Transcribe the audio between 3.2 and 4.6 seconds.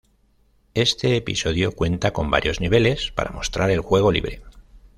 mostrar el juego libre.